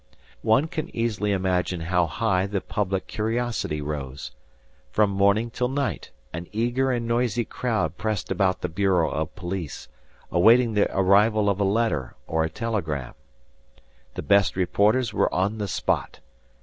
One 0.41 0.65
can 0.67 0.89
easily 0.95 1.31
imagine 1.31 1.81
how 1.81 2.07
high 2.07 2.47
the 2.47 2.59
public 2.59 3.05
curiosity 3.05 3.83
rose. 3.83 4.31
From 4.89 5.11
morning 5.11 5.51
till 5.51 5.67
night, 5.67 6.09
an 6.33 6.47
eager 6.51 6.89
and 6.91 7.07
noisy 7.07 7.45
crowd 7.45 7.97
pressed 7.97 8.31
about 8.31 8.61
the 8.61 8.67
bureau 8.67 9.11
of 9.11 9.35
police, 9.35 9.89
awaiting 10.31 10.73
the 10.73 10.91
arrival 10.97 11.51
of 11.51 11.59
a 11.59 11.63
letter 11.63 12.15
or 12.25 12.43
a 12.43 12.49
telegram. 12.49 13.13
The 14.15 14.23
best 14.23 14.55
reporters 14.55 15.13
were 15.13 15.31
on 15.31 15.59
the 15.59 15.67
spot. 15.67 16.19